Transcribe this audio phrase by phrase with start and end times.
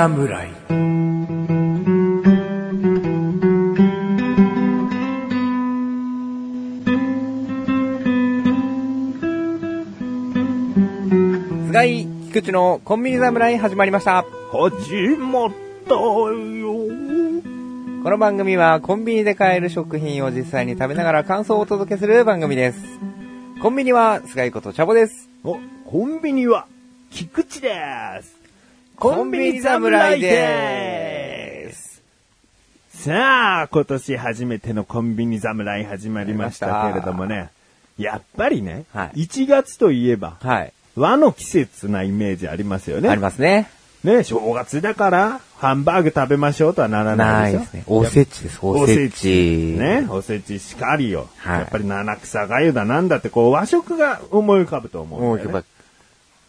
[0.00, 0.48] 侍
[11.66, 14.24] 菅井菊池のコンビニ侍始まりました。
[14.50, 15.50] 始まっ
[15.86, 16.30] たよ。
[18.02, 22.78] この番組はコンビニで買える食品を実際に食べながら感想をお届けする番組です。
[23.60, 25.28] コンビニは菅井ことチャボです。
[25.44, 26.66] お、コンビニは、
[27.10, 27.68] 菊池で
[28.22, 28.39] す。
[29.00, 32.02] コンビニ侍です。
[32.90, 37.48] さあ、今年初めてのコンビニ侍始まりましたけれどもね。
[37.96, 40.74] やっぱりね、はい1月といえば、はい。
[40.96, 43.08] 和の季節なイメージありますよね。
[43.08, 43.70] ありますね。
[44.04, 47.58] ね、正月だから、ハンバーグ食べましょうとはならなでしょ。
[47.58, 47.84] ないいですね。
[47.86, 49.76] おせちです、おせち。
[49.78, 51.26] ね、おせちしかりよ。
[51.38, 55.66] はいやっぱり七草がゆだなんだって、こう和食が思い浮かぶと思うんだよ、もうやっね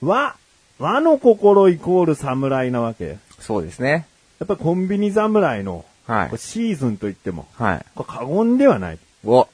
[0.02, 0.06] ぱ。
[0.06, 0.36] 和、
[0.82, 3.08] 和の心イコール侍なわけ。
[3.10, 4.08] やそうですね。
[4.44, 7.86] っぱりコンビニ侍の、はいシーズンといっても、はい。
[7.96, 8.98] これ過言ではない。
[9.26, 9.48] お。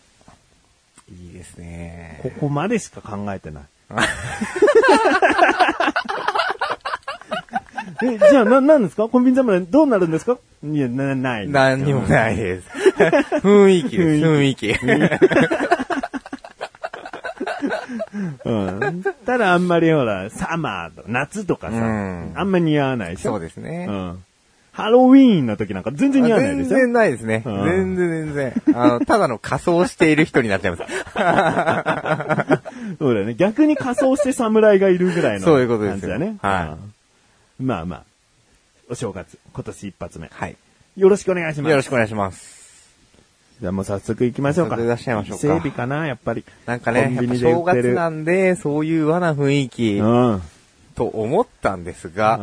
[1.12, 2.20] いいですね。
[2.24, 3.64] ここまでしか考えてない。
[8.04, 9.08] え、じゃあ、な、なんですか？
[9.08, 10.38] コンビニ侍どうなるんですか？
[10.64, 11.50] いや、な、ない。
[11.50, 12.68] 何にもないです。
[13.44, 14.74] 雰囲気です、雰囲気。
[18.48, 19.04] うん。
[19.26, 23.32] ただあんまりほら、サマーとか夏とかさ、うんあんま似合わないでしょ？
[23.32, 23.86] そうですね。
[23.90, 24.24] うん。
[24.72, 26.70] ハロウィーンの時なんか全然似合わないでしょ？
[26.70, 27.42] 全然ないですね。
[27.46, 28.54] うん全然全然。
[28.76, 30.84] あの、ただの仮装している人になっちゃいます。
[33.00, 33.34] そうだよね。
[33.34, 36.38] 逆に仮装して侍がいるぐらいのそういうことですよ感じだね。
[36.42, 36.78] は
[37.60, 38.04] うんまあまあ。
[38.90, 40.30] お正月、今年一発目。
[40.32, 40.56] はい。
[40.96, 41.72] よろしくお願いします。
[41.72, 42.57] よろしくお願いします。
[43.60, 44.76] じゃあもう早速行きましょうか。
[44.76, 46.46] 早速いらっしゃいましょうか整備かな、やっぱり。
[46.66, 47.64] なんかね、やっぱ正。
[47.64, 50.42] 月なんで、そういう和な雰囲気うん。
[50.96, 52.40] と思ったんですが、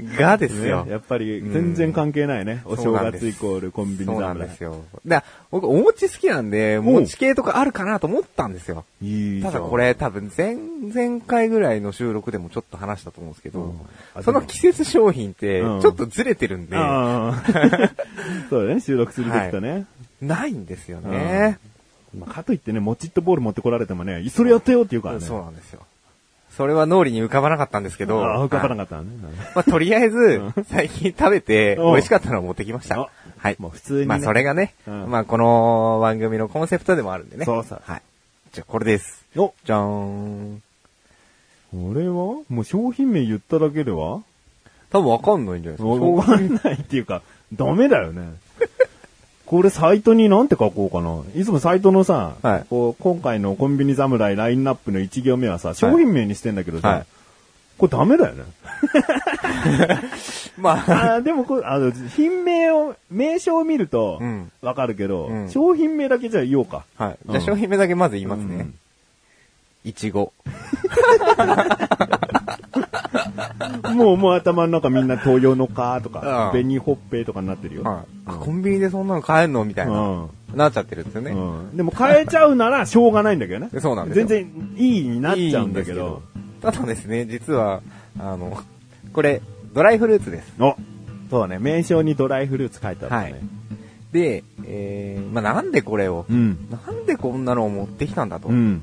[0.00, 0.84] がですよ。
[0.84, 2.62] ねやっぱり全然関係ないね。
[2.64, 4.48] お正月イコールコンビニそうなん侍。
[4.48, 4.84] ですよ。
[5.06, 8.84] だ僕、お餅好きなんで、お餅系とかあるかなと思ったんですよ。
[9.02, 10.56] いいただこれ多分前、
[10.92, 13.80] 前回ぐらいの収録でもちょっと話したと思うんですけど、うん
[14.14, 17.42] あその季節商品ってちうんょっとずれてるんで、ああ
[18.50, 19.86] そうだね、収録する時とね。
[20.20, 21.58] ないんですよね。
[22.16, 25.20] まあ、かといってね、もちっとボール持ってこられてもね、それやってよって言うからね。
[25.20, 25.80] そうなんですよ。
[26.60, 29.08] それは脳裏に浮かばなかったんですけど、ああ、浮かばなはいかったね。
[29.54, 33.08] まあ、とりあえず、最近食べてうん美味しかったのを持ってきましたあ。
[33.38, 33.56] はい。
[33.58, 37.46] もう普通にねまあ、それがね、うんまあ、この番組のコンセプトでもあるんでね。
[37.46, 38.02] そうそうはい。
[38.52, 39.24] じゃあ、これです。
[39.36, 40.62] お、じゃーん。
[41.72, 42.12] これは？
[42.50, 44.20] もう商品名言っただけでは？
[44.90, 45.88] 多分わかんないんじゃないですか。
[45.88, 47.22] わかんないっていうか、
[47.54, 48.34] ダメだよね。
[49.50, 51.24] これサイトになんて書こうかな。
[51.34, 57.06] いつもサイトのさ、はいこう今回のコンビニ侍ラインナップの1行目はさ、商品名にしてんだけどさ、はい
[57.76, 58.44] これダメだよね。
[60.56, 60.74] まあ、
[61.16, 66.84] あーでもこれ、あの、品名を、名称を見るとうん、わかるけど、うん商品名だけじゃあ言おうか。
[66.96, 67.18] はい。
[67.28, 68.74] じゃ商品名だけまず言いますねうん。
[69.82, 70.32] いちご。
[73.94, 77.82] もう、もう頭の中みんな東洋のカとか、うん紅ほっぺとかになってるよ。
[77.82, 78.04] はい。
[78.26, 79.92] あコンビニでそんなの買えるのみたいな。
[79.92, 81.30] うんなっちゃってるんですよね。
[81.30, 83.70] うんでも変えちゃうならしょうがないんだけどね。
[83.78, 86.22] そうなんですよ全然いいになっちゃうんだけど。
[86.34, 87.80] いいただですね、実は、
[88.18, 88.60] あの、
[89.12, 89.40] これ、
[89.72, 90.52] ドライフルーツです。
[90.58, 90.76] お
[91.30, 93.40] そうね、名称にドライフルーツ書いてあるはいね。。
[94.12, 96.68] で、えー、まあ、なんでこれを、うん。
[96.70, 98.48] なんでこんなのを持ってきたんだと。
[98.48, 98.82] うん。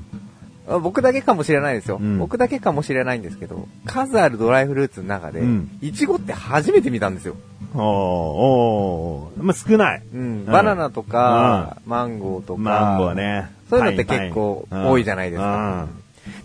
[0.68, 7.36] あ僕だけかもしれないですよ、うん僕だけかもしれないんですけど、数あるドライフルーツの中でうん、いちごって初めて見たんですよ。
[7.74, 10.02] おーおーまあ、少ない。
[10.14, 13.50] うん、バナナとか、マンゴーとか、マンゴーね。
[13.68, 15.86] そういうのって結構多いじゃないですか。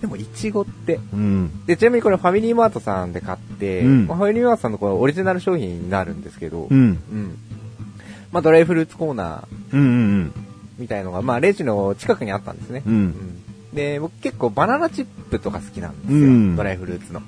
[0.01, 1.19] でも、いちごって、うん。
[1.19, 1.65] うん。
[1.65, 6.77] で、ちなみにこれファミリーマートさんで買って、うんまあファミリーマートさんのこれオリジナル商品になるんですけど、うん。
[6.77, 6.81] う
[7.15, 7.37] ん
[8.31, 10.31] まあ、ドライフルーツコーナー。
[10.79, 12.83] みたいのが、まあ、レジの近くにあったんですね。
[12.85, 13.43] うんうん
[13.73, 16.19] で、僕結構バナナチップとか好きなんですよ。
[16.19, 17.21] うんドライフルーツの。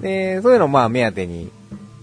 [0.00, 1.50] で、そういうのまあ目当てに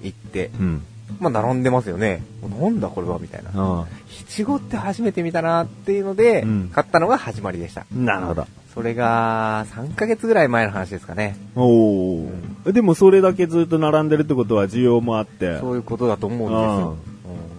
[0.02, 0.84] 行って、うん。
[1.20, 2.24] まあ並んでますよね。
[2.42, 3.20] なんだこれは？
[3.20, 3.52] みたいな。
[3.54, 3.88] あ
[4.22, 7.82] いちごって初めて見たなっていうので、うん買ったのが始まりでした。
[7.82, 7.86] あ。
[7.96, 8.48] なるほど。
[8.74, 11.38] それが3ヶ月ぐらい前の話ですかね。
[11.56, 12.32] おお、
[12.66, 15.60] でもそれだけずっと並んでるってことは需要もあって。
[15.60, 16.90] そういうことだと思うんですよ。
[16.90, 17.14] うん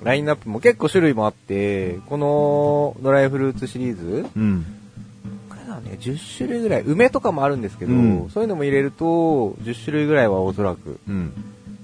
[0.04, 4.66] ラインナップも結構種類もあって、このドライフルーツシリーズ、うん。
[5.84, 11.32] ね、10種類ぐらい、梅とかもあるんですけど、うんそういうのも入れると、10種類ぐらいはおそらくうん。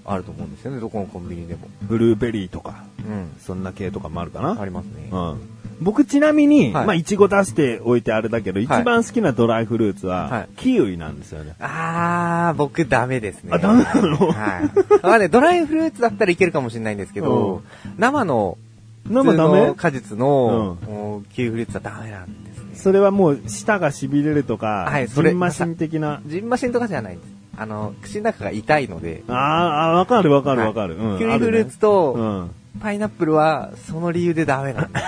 [0.06, 1.68] あると思うんですよね、どこのコンビニでも。
[1.82, 3.30] ブルーベリーとか、うん。
[3.38, 4.60] そんな系とかもあるかな。
[4.60, 5.08] ありますね。
[5.12, 5.40] うん。
[5.82, 11.54] 僕ちなみに、はいまあ、いちご出しておいてあれだけど、い一番好きなドライフルーツは、はいキウイなんですよね。
[11.58, 13.50] あー、僕ダメですね。
[13.54, 14.16] あダメなの？
[14.16, 15.02] はい。
[15.02, 17.62] まあね、ドライフルーツだったらいけるかもしれないんですけど、
[17.96, 18.58] 生の、
[19.06, 19.74] 生ダメ？
[19.74, 22.49] 果実の、もうキウイフルーツはダメなんで。
[22.80, 26.20] それはもう舌が痺れるとか、はいそれジンマシン的な。
[26.26, 27.26] ジンマシンとかじゃないです。
[27.56, 30.96] あの、口の中が痛いので、あーあー、わかるわかるわかる。
[30.96, 32.50] うんキウイフルーツあと、るねうん。
[32.80, 35.04] パイナップルは、その理由でダメなんです。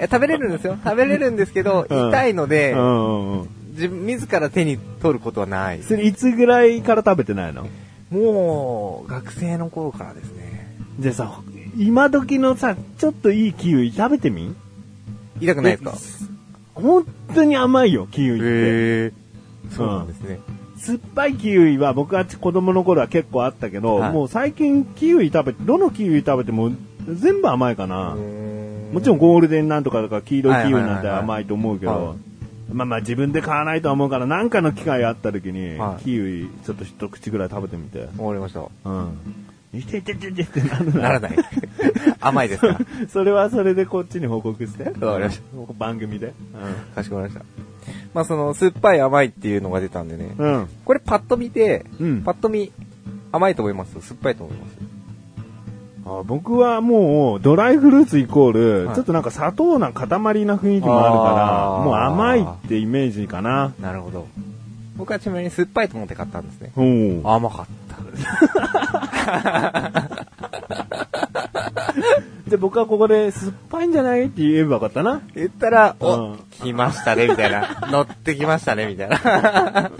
[0.10, 0.78] 食べれるんですよ。
[0.82, 3.48] 食べれるんですけど、うん痛いので、うんうんうん。
[3.72, 5.82] 自分、自ら手に取ることはない。
[5.82, 7.66] それいつぐらいから食べてないの？
[8.10, 10.74] もう、学生の頃からですね。
[10.98, 11.40] じゃあさ、
[11.76, 14.54] 今時のさ、ちょっといいキウイ食べてみ？
[15.40, 15.94] 痛くないですか？
[16.74, 18.44] 本当に甘いよ、キウイって。
[18.46, 19.12] へー
[19.74, 20.38] そうなんですね。
[20.78, 26.70] 酸っぱいキウイは僕は子供の頃は結構あったけど、はいもう最近キウイ食べて、どのキウイ食べても
[27.08, 28.14] 全部甘いかな。
[28.92, 32.16] もちろんん、ゴールデンなんとかとか黄色いキウイなんて甘いと思うけはど、
[32.72, 38.00] まあまあ自分で買わないとは思うから何かの機会があった時に、はいキウイちょっと一口ぐらい食べてみて。
[38.00, 38.60] わかりました。
[38.60, 39.18] うん。
[39.74, 41.36] いててててってなるならない。
[42.20, 42.78] 甘いですか？
[43.08, 44.84] それはそれでこっちに報告して。
[44.84, 45.40] わかりまし
[45.78, 46.32] 番組で。
[46.94, 47.44] かしこまりました。
[48.14, 50.34] まあその、酸っぱい甘いっていうのが出たんでね。
[50.38, 50.52] うん。
[50.54, 50.68] うん。
[50.84, 52.72] これパッと見て、うんパッと見、
[53.32, 53.92] 甘いと思います？
[54.00, 54.76] 酸っぱいと思います？
[56.08, 63.72] あ僕はもうドライフルーツイコール、はいちょっとなんか砂糖な塊な雰囲気もあるから、もう甘いってイメージかな。
[63.80, 64.28] なるほど。
[64.96, 66.70] 僕はちなみに酸っぱいと思って買ったんですね。
[66.76, 67.20] うん。
[67.24, 67.66] 甘かっ
[69.92, 70.05] た。
[72.48, 74.26] で、僕はここで酸っぱいんじゃない？
[74.26, 75.20] って言えばよかったな。
[75.34, 77.78] 言ったら、うおん、来ましたね、みたいな。
[77.90, 79.90] 乗ってきましたね、みたいな。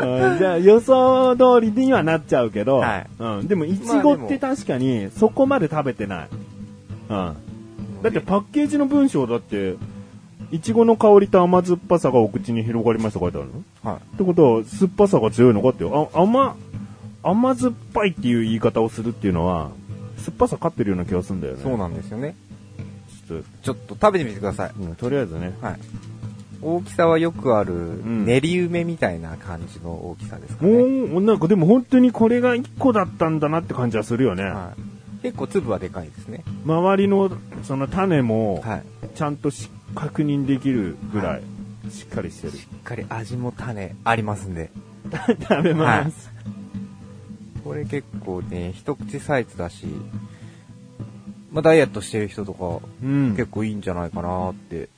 [0.00, 6.28] うんじゃあ予想通りにはなっちゃうけど、はいうん、でもいちごって確かにそこまで食べてない。
[7.08, 7.36] うん。
[8.02, 9.76] だってパッケージの文章だって、
[10.50, 13.48] いちごの香りと甘酸っぱさがお口に広がりました書いてある
[13.82, 13.90] の？
[13.90, 16.10] はってことは、酸っぱさが強いのかってよ。
[16.14, 16.54] あ甘、
[17.22, 19.70] 甘酸っぱいっていう言い方をするっていうのは、
[20.24, 21.60] 酸っぱさ勝ってるような気がするんだよね。
[21.60, 21.62] い。
[21.62, 22.34] そうなんですよね。
[23.28, 24.70] ちょっちょっと食べてみてください。
[24.70, 25.52] と、うんとりあえずね。
[25.60, 25.78] はい。
[26.62, 30.78] 大きさはよくある、ん練り梅みたいな感じの大きさですかもね。
[30.78, 34.44] う、なんかでも本当にこれが1個だったんだなって感じはするよね。
[34.44, 34.72] は
[35.20, 35.22] い。
[35.22, 36.42] 結構粒はでかいですね。
[36.64, 37.30] 周りの
[37.64, 38.82] その種も、はい。
[39.14, 41.42] ちゃんとし確認できるぐらい、
[41.90, 42.52] しっかりしてる。
[42.54, 44.70] しっかり味も種ありますんで。
[45.48, 46.30] 食べます。
[47.64, 49.86] これ結構ね、一口サイズだし、
[51.50, 53.30] まあダイエットしてる人とか、うん。
[53.30, 54.90] 結構いいんじゃないかなって。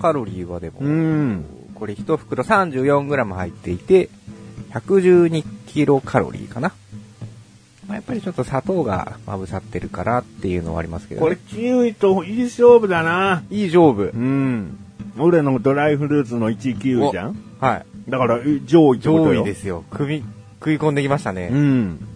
[0.00, 1.44] カロリーはでも、うん。
[1.74, 4.08] これ1袋 34g 入っていて、
[4.72, 6.72] 112キロカロリーかな。
[7.86, 13.44] まあ、やっぱりちょっと砂糖がまぶさってるからっていうのはありますけど、これ、キウイといい勝負だな。
[13.50, 14.18] いい勝負う。
[14.18, 14.78] ん。
[15.18, 17.86] 俺のドライフルーツの1位キウイじゃんはい。
[18.10, 19.34] だから、え上位ってことよ。
[19.34, 19.84] 上位ですよ。
[20.60, 21.48] 食い込んできましたね。
[21.52, 22.06] うん。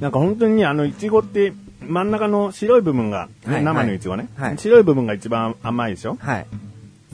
[0.00, 1.52] なんか本当にあの、いちごって、
[1.86, 6.16] 真ん中の白い部分が、ねはい生のいちごね、はい白い部分が一番甘いでしょ？
[6.18, 6.46] はい。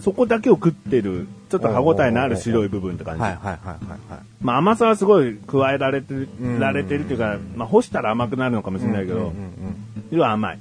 [0.01, 3.21] そこだけを食ってる、ちょっと歯応えのある白い部分って感じ。
[3.21, 4.21] はいはいはいはいはい。
[4.41, 9.35] まあ甘さはすごい加えられてる、うんられてるっていうか、まあ干したら甘くなるのかもしれないけど、うんうんうん
[10.11, 10.59] 要は甘い。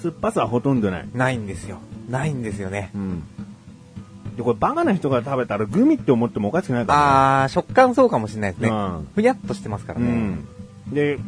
[0.00, 1.08] 酸っぱさはほとんどない。
[1.14, 1.78] ないんですよ。
[2.08, 2.90] ないんですよね。
[2.94, 3.22] うん。
[4.38, 8.68] で、これバカな人が食べたらグミって思ってもおかしくないからあー、食感そうかもしれないですね。
[8.68, 10.06] うんふにゃっとしてますからね。
[10.06, 10.16] うね。
[10.92, 10.94] ん。
[10.94, 11.18] で、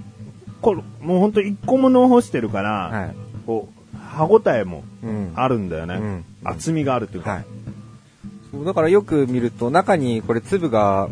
[0.63, 3.15] これ、もうほんと一個ものを干してるから、はい。
[3.47, 5.33] こう、歯応えもうん。
[5.35, 5.95] あるんだよね。
[5.97, 7.31] うん厚みがあるっていうか。
[7.33, 7.45] はい。
[8.53, 11.09] そう、だからよく見ると、中にこれ粒が、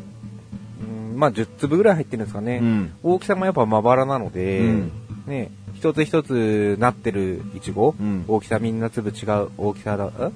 [0.80, 2.60] うんまあ10粒ぐらい入ってるんですかね。
[2.62, 4.92] うん大きさもやっぱまばらなので、うん
[5.26, 10.32] ね、一つ一つなってるいちご、うん大きさみんな粒違う、大きさだ、ん？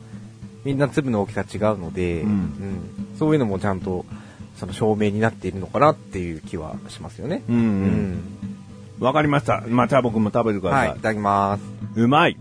[0.65, 4.05] みんな粒の大きさ違うので、うんうんそういうのもちゃんと、
[4.57, 7.43] その証明になっているのかなっていう気はしますよね。
[7.49, 8.23] うんうんうん
[9.01, 9.65] わかりました。
[9.69, 10.89] まあ、じゃあ僕も食べてください。
[10.91, 11.63] はい、いただきます。
[11.97, 12.37] うまい。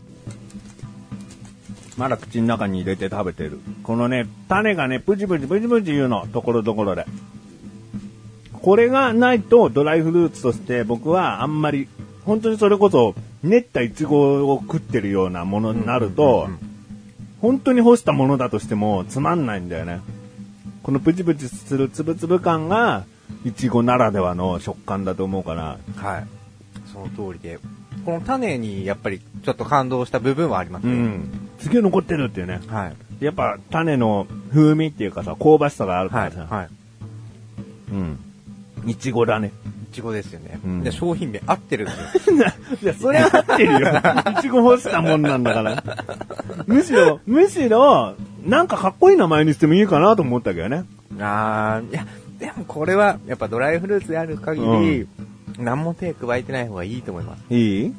[1.98, 3.60] まだ口の中に入れて食べてる。
[3.84, 7.06] このね、種がね、プチプチプチプチ言うの、ところどころで。
[8.54, 11.88] これがないとドライフルーツとして僕はあんまり、
[12.26, 16.71] 本当にそれこそ練ったイチゴを食ってるようなものになると、うんうんうん
[17.42, 20.00] 本当に干したものだとしてもつまんないんだよね。
[20.84, 23.06] このプチプチするつぶつぶ感が、
[23.46, 26.28] イチゴならではの食感だと思うから、はい。
[26.92, 27.60] その通りで。
[28.06, 30.94] この種にやっぱりちょっと感動した部分はありますね。
[30.94, 31.50] うん。
[31.60, 32.60] すげえ残ってるっていうね。
[32.68, 32.96] はい。
[33.24, 36.30] やっぱ種の風味っていうかさ、香ばしさがあるかはい。
[36.30, 36.70] らさ、はい。
[37.92, 38.20] うん。
[38.86, 39.52] いちごだね。
[39.92, 40.60] ちごですよね。
[40.64, 42.38] うんで商品名合ってるんですよ。
[42.82, 43.80] いや、それは合ってるよ。
[44.40, 45.84] いちご干したもんなんだから。
[46.66, 50.86] むしろ、むしろ、なんかかっこいい名前にしてもいいかなと思ったけどね。
[51.20, 52.06] あー、いや、
[52.40, 55.08] でもこれは、やっぱドライフルーツである限り、
[55.60, 57.44] 何も手加えてない方がいいと思います。
[57.54, 57.94] いい？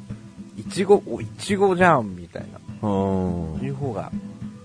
[0.57, 2.45] いちご、お、いちごじゃん、みたい
[2.81, 2.89] な。
[2.89, 4.11] うんいう方が。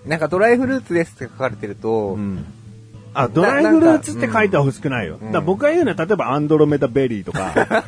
[0.07, 2.45] なんかドライフルーツですって書かれてると、うん。
[3.15, 5.19] あ、ドライフルーツって書いてほしくないよ。
[5.21, 7.53] うんだから僕が言うのは、例えばアンドロメダベリーとか、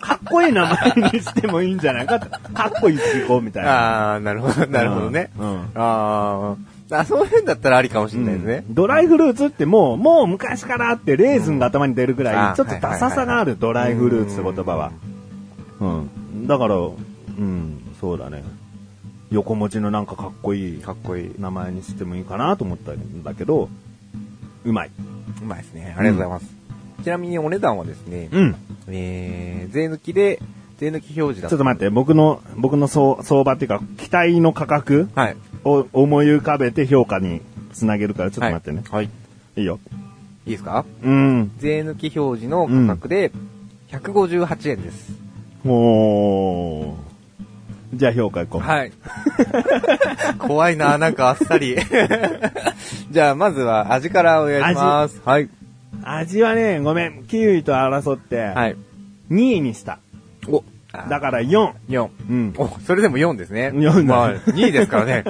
[0.00, 4.14] かっこいい名前にしてもいいんじゃないかってかっこいいちごみたいな。
[4.14, 5.30] あー、なるほど、なるほどね。
[5.38, 8.64] うんうんあーあ、そういうんだったらありかもしれないですね。
[8.68, 14.92] ドライフルーツってもう、もう昔からあって、レーズンが頭に出るぐらい、うんちょっとダサさがある、ドライフルーツって言葉は。
[15.80, 16.46] うん。
[16.46, 16.80] だから、う
[17.40, 18.44] ん、そうだね。
[19.30, 21.32] 横文字のなんかかっこいいかっこいい。
[21.38, 23.70] 名前にしてもいいかなと思ったんだけど、
[24.64, 24.90] うまい。
[25.42, 25.94] うまいですね。
[25.98, 26.46] ありがとうございます。
[27.04, 28.56] ちなみにお値段はですね、うん。
[28.88, 30.40] えー、税抜きで、
[30.78, 35.36] 税抜き表示だちょっと待って、僕の、僕の相相場っていうか、期待の価格はい。
[35.64, 37.40] を思い浮かべて評価に
[37.72, 38.82] つなげるから、ちょっと待ってね。
[38.90, 39.08] はい。
[39.56, 39.78] い、いよ。
[40.46, 40.84] いいですか？
[41.02, 41.52] うん。
[41.58, 43.30] 税抜き表示の価格で、
[43.90, 45.12] 158円です。
[45.64, 47.11] もう、
[47.94, 48.60] じゃあ評価いこう。
[48.60, 48.92] はい。
[50.38, 51.76] 怖いな、なんかあっさり。
[53.10, 55.20] じゃあ、まずは味からお願いします。
[55.24, 55.48] はい。
[56.02, 58.76] 味はね、ごめん、キウイと争って、はい。
[59.30, 59.98] 2位にした。
[60.48, 60.64] お、
[61.08, 61.72] だから4。
[61.88, 62.08] 4。
[62.28, 62.54] うん。
[62.56, 63.70] お、それでも4ですね。
[63.74, 65.24] 4だまあ、2位ですからね。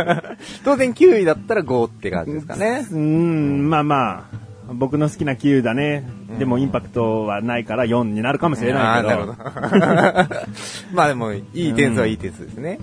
[0.64, 2.86] 当然9位だったら5って感じですかね。
[2.90, 6.08] うん、まあまあ、僕の好きなキウイだね。
[6.38, 9.34] でもうんインパクトはないから4になるかもしれないけど、ど。
[10.92, 12.78] まあでも、いい点数はいい点数ですね。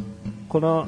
[0.50, 0.88] この、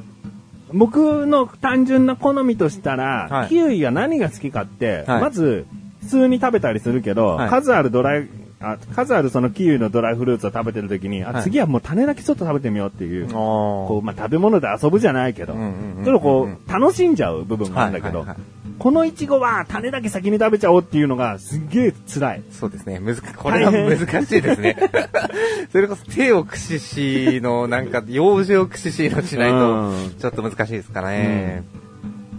[0.74, 3.50] 僕の単純な好みとしたら、はい。
[3.50, 5.22] キウイが何が好きかって、はい。
[5.22, 5.66] まず、
[6.02, 7.50] 普通に食べたりするけど、はい。
[7.50, 8.28] 数あるドライ、
[8.60, 22.44] あ数あるそのキウイのドライフルーツを食べてる時に、次はもう種だけちょっと食べてみようっていう、ここう、まあ、食べ物で遊ぶじゃないけど、うんうんうんうんちょっとこう、楽しんじゃう部分があるんだけど、はいはいはいこのイチゴは種だけ先に食べちゃおうっていうのがすっげえ辛い。
[22.52, 23.00] そうですね。
[23.00, 24.78] 難か、これは難しいですね。
[25.72, 31.64] それこそ手を駆使しの、なんか、用事を駆使しのしないとうん、ちょっと難しいですかね。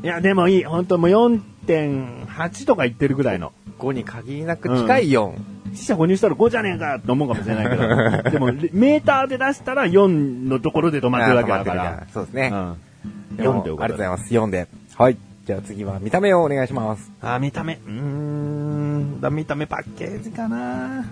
[0.03, 0.65] いや、でもいい。
[0.65, 3.53] 本当もう4.8とか言ってるぐらいの。
[3.79, 5.33] 5に限りなく近い4。
[5.75, 12.07] 死者購入したら5じゃねえかと思うかもしれないけど、 でもメーターで出したら4のところで止まってるわけだから。
[12.13, 12.51] そうですね。
[12.53, 13.37] うん。
[13.37, 14.35] でも4ということでありがとうございます。
[14.35, 14.69] 4で。
[14.97, 15.17] はい。
[15.49, 17.11] じゃあ次は見た目をお願いします。
[17.23, 17.77] あー、見た目。
[17.77, 19.19] うーん。
[19.19, 21.07] だ見た目パッケージかな。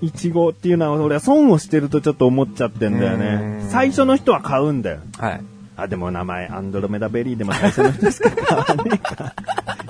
[0.00, 4.98] いちごっていうのは俺は損をしてるとちょっと思っちゃってんだようね最初の人は買うんだよ。
[5.18, 5.40] はい。
[5.76, 9.34] あ、でも名前、アンドロメダベリーでも最初の人しか買わねえか。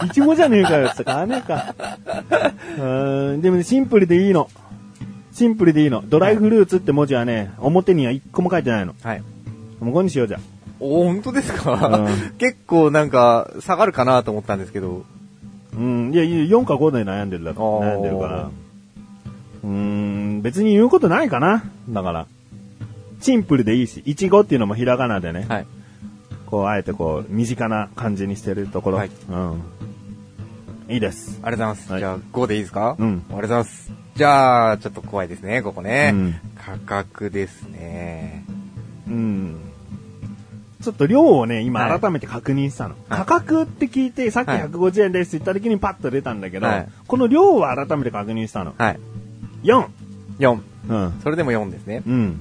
[0.04, 1.74] いちごじゃねえかよって買わねえか。
[2.76, 4.50] うーん、でもね、シンプルでいいの。
[5.32, 6.04] シンプルでいいの。
[6.06, 8.94] ドライフルーツって文字はね、表には一個も書いてないの。
[9.02, 9.22] はい。
[9.80, 10.42] もう5にしようじゃん。
[10.80, 15.04] お、本当ですか、うん結構なんか、下がるかなと思ったんですけど。
[15.76, 18.50] うん、いや、いや4か5で悩んでるだ悩んでるから。
[19.62, 21.62] うーん、別に言うことないかな。
[21.88, 22.26] だから。
[23.20, 25.46] シンプルでいいし、いちごっていうのもひらがなでね。
[25.48, 25.66] はい。
[26.46, 28.96] こう、あえてこう、身近な感じにしてるところ。
[28.98, 29.62] はいうん。
[30.88, 31.38] いいです。
[31.42, 31.92] ありがとうございます。
[31.92, 32.96] はいじゃあ5でいいですか？
[32.98, 33.92] うんありがとうございます。
[34.16, 36.10] じゃあ、ちょっと怖いですね、ここね。
[36.12, 38.44] うん価格ですね。
[39.06, 39.56] うん。
[40.82, 42.94] ちょっと量をね、今はい改めて確認したの。
[43.08, 48.74] はい価格って聞いて、さっきはい150円ですって言った時にパッと出たんだけど、はいこの量を改めて確認したの。
[48.76, 49.00] はい。
[49.64, 49.86] 4!
[50.38, 50.60] 4。
[50.88, 51.20] うん。
[51.22, 52.02] それでも4ですね。
[52.06, 52.40] うん。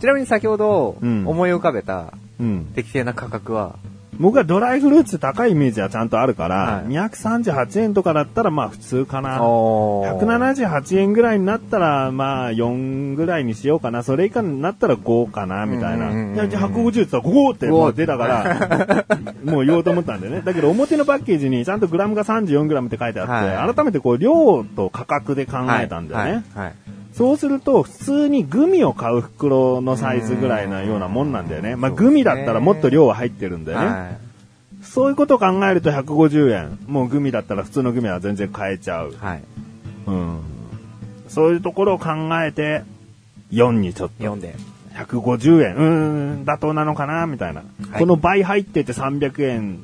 [0.00, 2.72] ちなみに先ほど、うん思い浮かべたうん。
[2.74, 3.76] 適正な価格は、
[4.22, 9.42] 僕はドライフルーツ高いイメージはちゃんとあるから、はい238円とかだったらまあ普通かな。
[9.42, 14.02] おー178円ぐらいになったら、まあ4ぐらいにしようかな。
[14.02, 16.10] それ以下になったら5かな、みたいな。
[16.10, 19.04] うんうんうんうんいや、じゃあ150って言ったら5ってもう出たから、
[19.44, 20.42] もう言おうと思ったんだよね。
[20.44, 26.44] だけど表のパッケージにちゃんとグラムが34グラムって書いてあって、はい改めてこう量と価格で考えたんだよね。
[26.54, 26.64] はい。
[26.66, 26.74] はい
[27.14, 31.76] そうすると、普通にグミを買う袋のサイズぐらいなようなもんなんだよね。
[31.76, 33.86] まあグミだったらもっと量は入ってるんだよね。
[33.86, 34.18] はい
[34.82, 36.78] そういうことを考えると150円。
[36.88, 39.14] もうグミだったら普通のグミは全然買えちゃう。
[39.16, 39.42] はい。
[40.08, 40.40] うん。
[41.28, 42.08] そういうところを考
[42.44, 42.82] えて、
[43.52, 44.24] 4にちょっと。
[44.24, 44.56] 4で。
[44.94, 45.76] 150円。
[45.76, 45.82] うー
[46.40, 47.28] ん、妥当なのかな？
[47.28, 49.78] みたいな、はいこの倍入ってて300円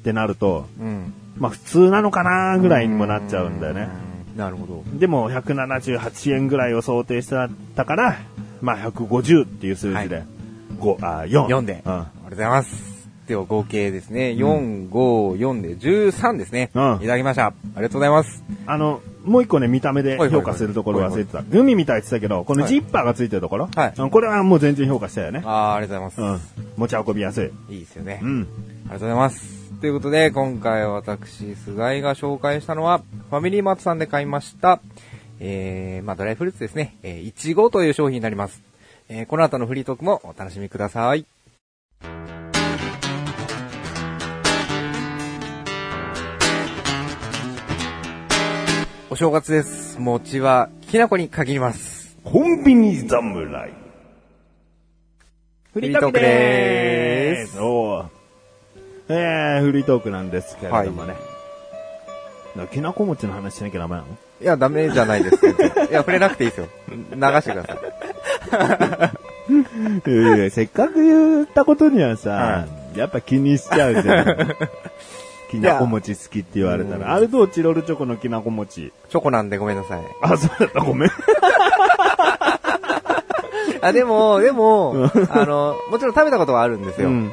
[0.00, 1.12] ってなると、うん。
[1.36, 3.88] まあ普通なのかなぐらいにもなっちゃうんだよね。
[4.34, 4.38] うん。
[4.38, 4.82] なるほど。
[4.98, 7.36] でも178円ぐらいを想定して
[7.76, 8.18] たから、
[8.60, 10.26] まあ150っていう数字で、はい
[10.78, 11.46] 5、あ、4。
[11.46, 11.82] 4で。
[11.84, 11.92] うん。
[11.92, 12.94] ありがとうございます。
[13.26, 14.34] では合計ですね。
[14.36, 16.70] 4、5、4で13ですね。
[16.74, 17.46] うんいただきました。
[17.46, 18.44] ありがとうございます。
[18.66, 21.42] あの、もう一個ね、見た目で評価するところ忘れてた。
[21.42, 25.42] グミみたいって言ってたけど、このはいジッパーがついてるところ、はいうんこれはもう全然評価したよね。
[25.44, 26.52] あー、ありがとうございます。
[26.58, 26.64] うん。
[26.76, 27.74] 持ち運びやすい。
[27.74, 28.20] いいですよね。
[28.22, 28.40] うん。
[28.40, 28.46] あり
[28.84, 29.63] がとうございます。
[29.84, 34.80] ということで、今回私、菅井が紹介したのは、ファミリーマートさんで買いました、
[35.40, 38.62] えー、まあ、ドライフルーツですね、えー、いちごという商品になります。
[39.10, 41.26] えー、この後のフリートークもお楽しみください。
[49.10, 50.00] お正月です。
[50.00, 52.16] 餅は、きな粉に限ります。
[52.24, 53.74] コンビニ侍。
[55.74, 57.60] フリートークでーす。
[57.60, 58.13] おー
[59.08, 61.14] えー、フリートークなんですけれどもね。
[62.56, 64.06] なきなこ餅の話しなきゃダメなの？
[64.40, 65.62] いや、ダメじゃないですけど。
[65.62, 66.68] いや、触れなくていいですよ。
[66.88, 67.78] 流してください。
[70.10, 74.26] いやせっかく言ったことにはさ、やっぱ気にしちゃうじゃん。
[75.50, 77.14] きなこ餅好きって言われたうんら。
[77.14, 78.92] あれどうチロルチョコのきなこ餅？
[79.10, 80.00] チョコなんでごめんなさい。
[80.22, 81.10] あ、そうだった、ごめん。
[83.82, 87.08] あ、でも、でも、あの、もちろん食べたことはあるんですよ。
[87.08, 87.32] ううんん。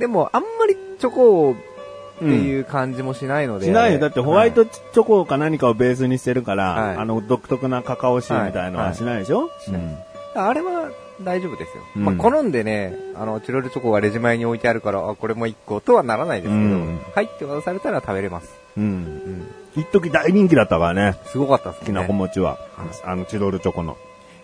[0.00, 3.66] でも、あんまりチョコっていう感じもしないので。
[3.66, 4.00] しないよ。
[4.00, 9.98] だってホワイトチョコか何かをベースにしてるから、はいあの独特なカカオシーみたいなのはしないでしょ、しないうん
[10.34, 10.90] あれは
[11.22, 11.82] 大丈夫ですよ。
[11.96, 18.48] うんまあ、好んでね、あの、チロルチョコがレジ前に置いてあるから、あ、これも一個とはならないですけど、うん入って渡されたら食べれます。
[18.76, 18.84] うん。
[18.84, 19.46] うん。
[19.76, 21.86] 一時大人気だったからね、すごかったですね。
[21.86, 22.58] きなこ餅は。
[23.04, 23.96] あの、チロルチョコの。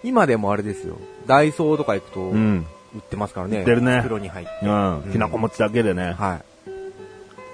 [0.03, 0.99] 今でもあれですよ。
[1.27, 2.67] ダイソーとか行くと、売うん。
[2.99, 3.59] ってますからね。
[3.59, 4.53] 売ってるね袋に入って。
[4.67, 5.11] うん。
[5.13, 6.13] きなこ餅だけでね。
[6.19, 6.41] は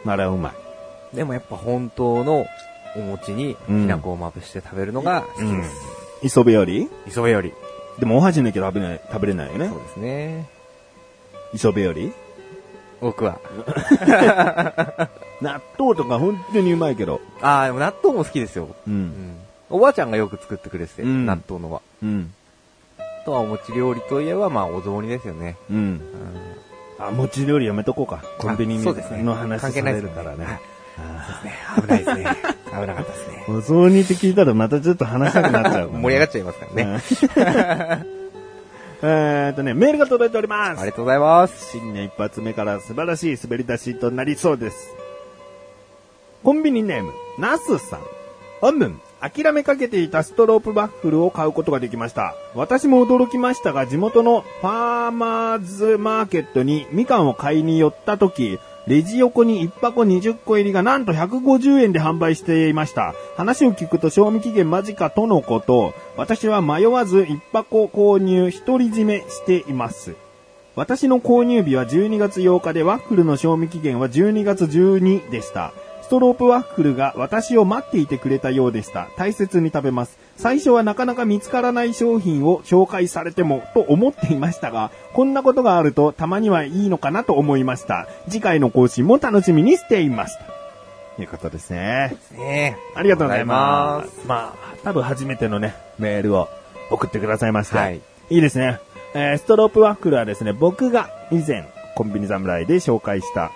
[0.06, 0.52] あれはうまい。
[1.14, 1.16] い。
[1.16, 2.46] でもやっぱ本当の
[2.96, 5.74] お餅にきな粉をまぶして食べるのが好きです。
[6.22, 6.88] 磯辺より？
[7.06, 7.52] 磯辺より。
[7.98, 9.78] でもお箸抜きゃ食べない、食べれないよねそう。
[9.78, 10.48] ですね。
[11.52, 12.12] 磯辺より？
[13.00, 13.38] 僕は。
[15.42, 17.20] 納豆とか本当にうまいけど。
[17.40, 18.68] ああ、でも納豆も好きですよ。
[18.86, 18.90] う。
[18.90, 19.36] うんん。
[19.70, 21.80] おばあちゃんがよく作ってくれてて、うん納豆のは。
[22.02, 22.32] うん。
[23.22, 25.56] あとはお餅料理といえば、まあお雑煮ですよね。
[25.70, 25.76] うん。
[25.76, 26.00] うん。
[26.98, 28.24] あ、餅料理やめとこうか。
[28.38, 30.44] コンビニそうですねの話されるからね。
[30.44, 30.60] はい
[31.80, 32.36] 危ないですね。
[32.66, 33.44] 危なかったですね。
[33.48, 36.00] お雑煮って聞いたらまたちょっと話したくなっちゃうから。
[36.00, 37.00] 盛り上がっちゃいますからね。
[39.04, 40.80] えーっとね、メールが届いております。
[40.80, 41.70] ありがとうございます。
[41.70, 44.94] 新年一発目から素晴らしい滑り出しとなりそうです。
[46.44, 48.00] コンビニネーム、ナスさん。
[48.60, 52.34] 本文、諦めかけていたストロープバッフルを買うことができました。
[52.56, 58.58] 私も驚きましたが、地元のファーマーズマーケットにみかんを買いに寄った時、
[58.88, 63.14] レジ横に1箱20個入りがなんと150円で販売していました。
[63.36, 70.16] 話を聞くと賞味期限間近とのこと、私は迷わず1箱購入独り占めしています。
[70.74, 75.72] 私の購入日は12月8日でワッフルの賞味期限は12月12でした。
[76.12, 79.08] ストロープワッフルが私を待っていてくれたようでした。
[79.16, 80.18] 大切に食べます。
[80.36, 88.08] 最初はなかなか見つからない商品を紹介されてもと思っていましたが、こんなことがあるとたまにはいいのかなと思いました。
[88.28, 90.38] 次回の更新も楽しみにしています。
[91.16, 92.14] ということですね。
[92.32, 94.00] ねありがとうございま。
[94.00, 96.50] ありがとうございますまあ、多分初めてのね、メールを
[96.90, 97.78] 送ってくださいまして。
[97.78, 98.02] はい。
[98.28, 98.80] いいですね。
[99.14, 103.50] えーストロープワッフルはですね、僕が以前、コンビニ侍で紹介した、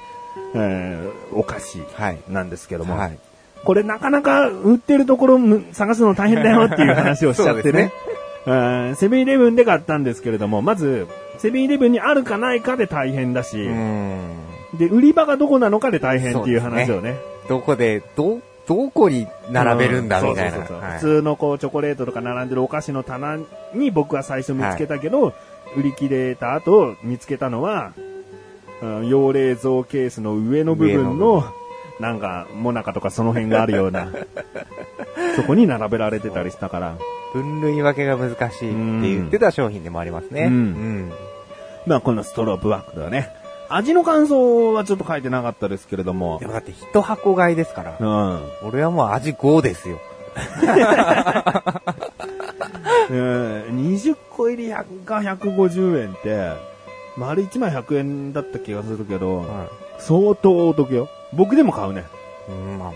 [0.56, 2.18] えーお菓子はい。
[2.28, 3.18] なんですけども、はい。
[3.64, 7.92] これなかなか売ってるところむ探すの大変だよっていう話を しちゃってね。
[8.46, 13.68] うんセブンイレブンで買ったんですけれども、まず、セブンイレブンにあるかないかで大変だし。
[14.78, 17.16] で、売り場がどこなのかで大変っていう話をね。
[17.48, 18.38] どこで、ど、
[18.68, 20.58] どこに並べるんだみたいな。
[20.58, 23.38] そうそうそうそうはい普通のこうチョコレートとか並んでるお菓子の棚
[23.74, 25.34] に僕は最初見つけたけど、
[25.76, 27.92] 売り切れた後見つけたのは、
[28.82, 31.44] うん、用冷蔵ケースの上の部分の、
[32.00, 34.08] なんか、モナカとかその辺があるような、
[35.36, 36.96] そこに並べられてたりしたから、
[37.32, 40.44] 分類分けが難しいって言ってた商品でもありますね。
[40.44, 41.12] うんうん。
[41.86, 43.30] まあこのストロープワックルはね、
[43.68, 47.96] 味の感想はちょっと書いてなかったですけれどもで、もだって一箱買いですから。
[47.98, 48.40] うん。
[48.68, 49.98] 俺はもう味5ですよ。
[53.08, 53.16] うん
[53.94, 56.52] 20個入り100が150円って、
[57.16, 61.08] 丸1枚100円だった気がするけど、は相当お得よ。
[61.32, 62.04] 僕でも買うね。
[62.48, 62.52] い。
[62.52, 62.92] うん、まあ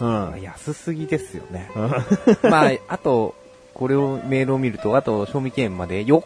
[0.00, 1.70] まあ、うん安すぎですよね。
[2.48, 3.34] まあ、あと、
[3.74, 6.22] これを、メールを見ると、あと、賞味期限まで4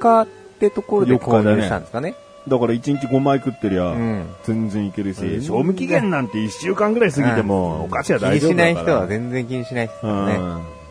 [0.00, 0.26] 日っ
[0.58, 2.14] てところで購入したんですかね。
[2.48, 4.26] だから1日5枚食ってりゃ、うん。
[4.44, 8.74] 全然いけるし、うん賞味期限なんて1週間ぐらい過ぎても、お菓子は大丈夫だから。
[8.74, 10.34] 気にしない人は全然気にしないですからね。
[10.36, 10.83] うん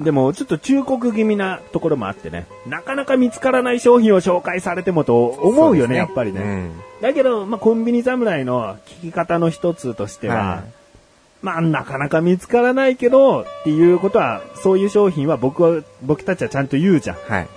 [0.00, 2.46] でも、ちょっと忠告気味なところもあってね。
[2.66, 6.40] なかなか見つからない商品を紹介されてもと思うよね、やっぱりね。
[6.40, 6.70] うん。
[7.00, 10.62] だけど、まあ、コンビニ侍の聞き方の一つとしては、は
[11.42, 17.16] まあ、なかなか見つからないけど、っていうことは、そういう商品は僕は、僕たちはちゃんと言うじゃん。
[17.16, 17.48] はい。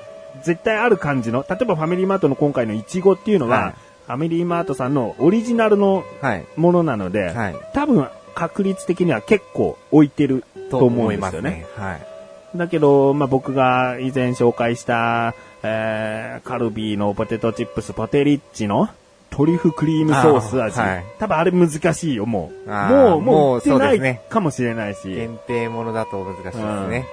[0.44, 3.74] 絶対ある感じの、例えばファミリーマートの今回のイチゴっていうのは、はい
[4.08, 6.46] ファミリーマートさんのオリジナルのはい。
[6.58, 11.66] ものなので、はい多分確率的には結構置いてると思うんですよね。。
[11.76, 12.11] はい。
[12.56, 15.34] だけど、まあ、僕が以前紹介した、
[15.64, 18.90] えー、カルビーのポテトチップスポテリッチの
[19.30, 20.80] トリュフクリームソース味。
[20.80, 22.70] はい多分あれ難しいよ、もう。
[22.70, 25.08] もう、もう売ってないかもしれないし。
[25.08, 27.06] 限定ものだと難しいですね。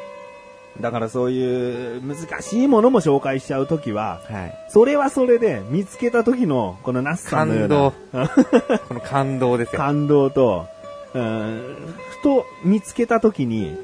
[0.81, 4.55] だからそういう難しいものも紹介しちゃうときは、はい。
[4.69, 8.29] それはそれで見つけた時のこのナスさんのような
[8.89, 9.79] この感動ですよ。
[9.79, 10.67] 感動と、
[11.15, 11.77] うん
[12.11, 13.77] ふと見つけた時に、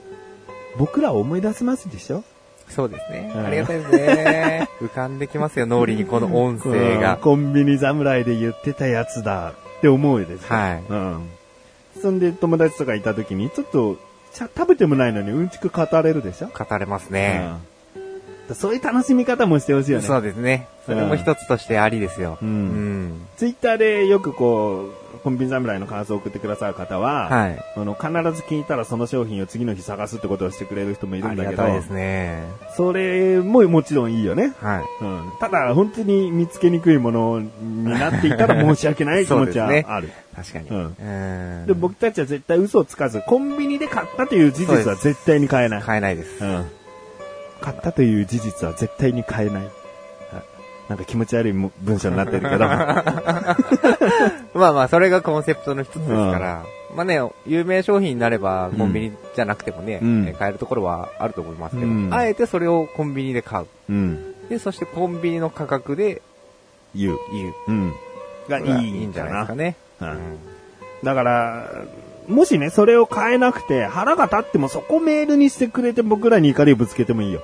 [0.77, 2.23] 僕らを思い出せますでしょ？
[2.69, 3.31] そうですね。
[3.35, 4.69] うんありがたいですね。
[4.81, 7.19] 浮かんできますよ、脳裏にこの音声うんが。
[7.21, 10.49] コンビニ侍で言ってたやつだって思うですよ。
[10.49, 11.29] はいうん。
[12.01, 13.97] そんで友達とかいた時に、ちょっと、
[14.33, 16.49] 食べてもないのにうんちく語れるでしょ？
[16.49, 17.53] 語れますね。
[18.49, 18.55] うん。
[18.57, 20.05] そういう楽しみ方もしてほしいよね。
[20.07, 20.67] そうですね。
[20.87, 22.39] それも一つとしてありですよ。
[22.43, 27.59] うんうんツイッターでよくこう、コンビニ侍の感想を送ってくださる方は、はい。
[27.77, 28.09] あの、必
[28.39, 32.45] ず聞いたらその商品を次の日探すってことをしてくれる人もいるあんだけど、りがたいですね。
[32.77, 34.53] それももちろんいいよね。
[34.61, 34.85] はい。
[35.03, 35.33] うん。
[35.41, 40.11] ただ、本当に見つけにくいものになっていたら申し訳ない気持ちはある。
[40.37, 40.69] 確かに。
[40.69, 45.83] うんうんで僕たちは絶対嘘をつかず、コンビニで買ったという事実は絶対に変えない。
[45.83, 46.45] 買えないです。
[46.45, 46.67] うん。
[47.63, 49.84] 買ったという事実は絶対に変えない。
[50.89, 52.67] あなんか気持ち悪いも文章になってるけど。
[54.55, 56.63] まあまあ、それがコンセプトの一つですから。
[56.95, 63.67] まあね、有名商品になれば、コンビニじゃなくてもね、うんえー買えるところはあると思いますけど、うんあえてそれをコンビニで買う。
[63.89, 64.35] うん。
[64.49, 66.23] で、そしてコンビニの価格で
[66.95, 67.19] 言う。
[67.33, 67.55] 言う。
[67.69, 67.93] うん。
[68.49, 69.77] がいいんじゃないですすかね。
[70.01, 70.39] うん
[71.03, 71.71] だから、
[72.29, 77.43] もしね、それを買えなくて、腹が立ってもそこメールにしてくれて僕らに怒りをぶつけてもいいよ。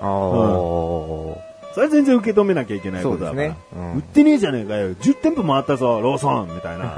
[0.00, 3.42] あーそれは全然受け止めなきゃいけないことだから。
[3.48, 4.90] ねうん売ってねえじゃねえかよ。
[4.94, 6.94] 10店舗回ったぞ、ローソンみたいな。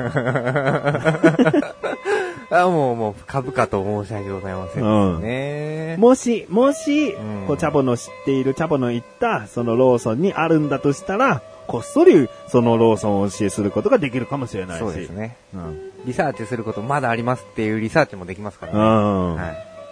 [2.51, 5.97] あもう、もう、株価と申し訳ございませんうんね。
[5.99, 14.81] もし、もし、うんこう、チャボの知っている、チャボの言った、そのローソンにあるんだとしたら、こっそり、そのローソンをお教えすることができるかもしれないし。
[14.81, 15.37] そうですね。
[15.55, 15.91] うん。
[16.05, 18.81] リサーチすることまだありますっていうリサーチもできますからうね。
[18.83, 19.37] ん。
[19.37, 19.49] は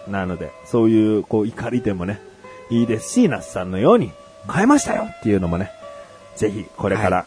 [0.07, 0.11] い。
[0.11, 2.21] なので、そういう、こう、怒りでもね、
[2.69, 4.11] いいですし、ナスさんのように、
[4.47, 5.71] 買えましたよっていうのもね、
[6.35, 7.25] ぜひ、これから、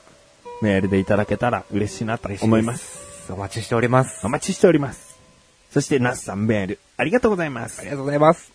[0.63, 3.07] メールでいただけたら嬉しいなと思います。
[3.27, 3.33] す。
[3.33, 4.27] お待ちしております。
[4.27, 5.19] お待ちしております。
[5.71, 7.91] そして、ナスさんメール、ありがとうございますあり。
[7.91, 8.53] がとうございます。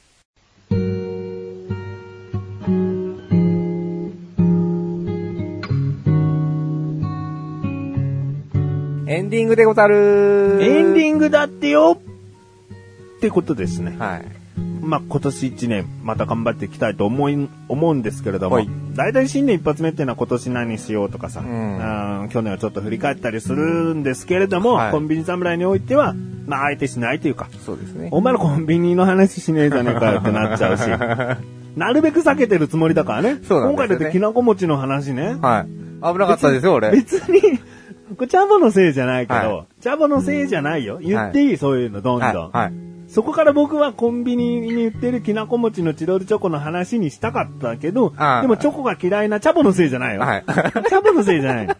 [9.08, 12.00] エンディングでござるエンデンィングだってよ
[13.18, 13.96] ってことですね。
[14.00, 14.41] はい。
[14.58, 26.14] まあ、今年一年、また頑張っていきたいと思い、思うんですけれどもはい、大体新年一発目っていうのは今年何しようとかさ、んうん去年はちょっと振り返ったりするんですけれども、はいコンビニ侍においては、
[26.48, 28.10] まあ、相手しないというか、そうですね。
[28.12, 30.82] お前らコンビニの話しねえじゃねえかよってなっちゃうし、
[31.78, 33.30] なるべく避けてるつもりだからね。
[33.30, 35.38] そうなんですよね今回だってきなこ餅の話ね。
[35.40, 36.14] はい。
[36.14, 36.92] 危なかったですよ、俺。
[36.92, 37.60] 別に、
[38.18, 41.00] これチャボのせいじゃないけど、はチャボのせいじゃないよ。
[41.02, 42.52] 言っていい、そういうの、どんどん。
[42.52, 42.91] はい。
[43.12, 43.16] はい。
[43.16, 48.16] そこから僕はコンビニに売ってるきなこ餅のチロルチョコの話にしたかったけど、で
[48.48, 50.22] もチョコが嫌いなチャボのせいじゃないよ。
[50.22, 51.68] はいチャボのせいじゃない。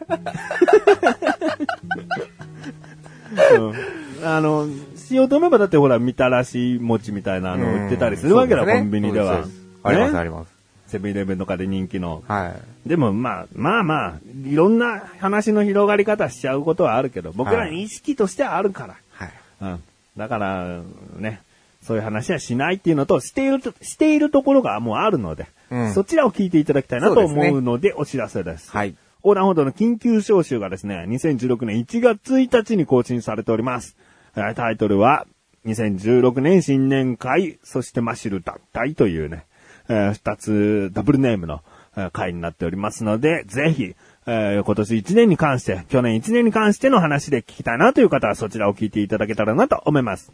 [3.58, 9.46] うん、あの、しようと思えばだってほら、みたらし餅みたいなの売ってたりするわけだ、ねコンビニでは。
[9.84, 10.52] あります、ねあります。
[10.88, 12.24] セブンイレブンとかで人気の。
[12.28, 12.54] は
[12.86, 12.90] い。
[12.90, 14.14] でもまあ、まあまあ、
[14.46, 18.96] いろんな話の広がり方しちゃうことはあるけど、僕らに意識としてはあるから。
[19.14, 19.32] はい。
[19.62, 19.84] うん。
[20.18, 20.82] だから、
[21.18, 21.42] ね、
[21.82, 28.72] そういう話はしないっていうのと、していると、しているところがもうあるので、うんそちらを聞いていただきたいなと思うので、お知らせです。
[28.72, 28.96] はい。
[29.24, 33.96] 横断歩道の緊急招集がですね、2016年1月1日に更新されております。
[34.36, 35.26] えータイトルは、
[35.66, 39.46] 2016年新年会、そしてマシュル脱退というね、
[39.88, 41.62] えー二つダブルネームの
[41.96, 43.96] えー会になっておりますので、ぜひ、
[44.28, 50.32] えー今年1年に関して、去年1年に関しての話で聞きたいなという方はそちらを聞いていただけたらなと思います。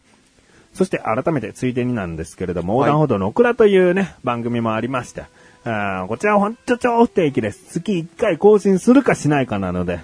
[0.74, 5.24] そして改めてついでになんですけれども、横断歩道のオクラというね、番組もありまして、
[5.64, 7.64] あーこちらはほんと超不定期です。
[7.80, 10.00] 月1回更新するかしないかなので、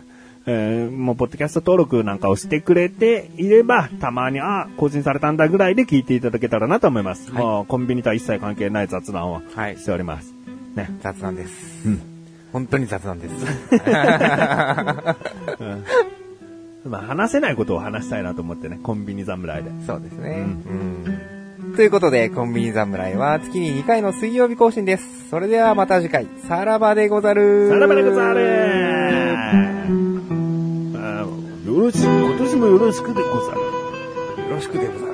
[0.46, 7.30] えーもうポッドキャスト登録なんかをしてくれていれば、たまに、あー更新されたんだぐらいで聞いていただけたらなと思います。
[7.30, 10.32] はいもうコンビニとは一切関係ない雑談をはいしております。
[10.74, 10.88] ね。
[11.02, 11.86] 雑談です。
[11.86, 12.13] うん。
[12.54, 13.34] 本当に雑談です。
[16.86, 19.72] まあ話せないことを話したいなと思ってね、コンビニ侍で。
[19.84, 20.36] そうですね。
[20.38, 21.74] うん。
[21.74, 25.28] ということで、コンビニ侍は月に2回の水曜日更新です。
[25.30, 27.70] それではまた次回、さらばでござる。
[27.70, 29.36] さらばでござる
[30.96, 31.26] あ
[31.66, 33.58] よろしく、今年もよろしくでござる。
[33.58, 33.66] よ
[34.50, 35.13] ろしくでござる。